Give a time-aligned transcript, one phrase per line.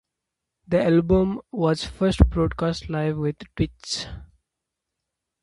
[0.67, 4.07] The album was first broadcast live via Twitch.